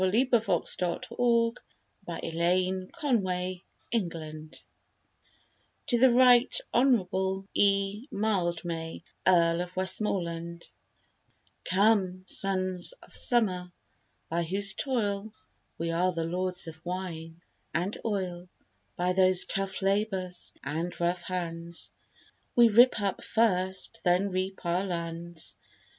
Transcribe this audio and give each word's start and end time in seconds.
28. 0.03 0.31
THE 0.31 0.39
HOCK 0.39 0.65
CART, 0.79 1.07
OR 1.11 1.53
HARVEST 2.07 2.89
HOME: 2.99 4.51
TO 5.85 5.95
THE 5.99 6.09
RIGHT 6.11 6.59
HONOURABLE 6.73 7.47
MILDMAY, 8.11 9.03
EARL 9.27 9.61
OF 9.61 9.75
WESTMORLAND 9.75 10.67
Come, 11.65 12.23
Sons 12.27 12.93
of 13.03 13.15
Summer, 13.15 13.71
by 14.27 14.41
whose 14.41 14.73
toil 14.73 15.31
We 15.77 15.91
are 15.91 16.11
the 16.11 16.25
lords 16.25 16.65
of 16.65 16.83
wine 16.83 17.39
and 17.71 17.95
oil: 18.03 18.49
By 18.95 19.13
whose 19.13 19.45
tough 19.45 19.83
labours, 19.83 20.51
and 20.63 20.99
rough 20.99 21.21
hands, 21.21 21.91
We 22.55 22.69
rip 22.69 22.99
up 22.99 23.21
first, 23.23 24.01
then 24.03 24.29
reap 24.31 24.65
our 24.65 24.83
lands. 24.83 25.55